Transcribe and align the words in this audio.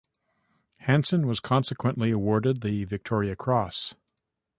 Hansen 0.77 1.27
was 1.27 1.39
consequently 1.39 2.09
awarded 2.09 2.61
the 2.61 2.85
Victoria 2.85 3.35
Cross. 3.35 3.93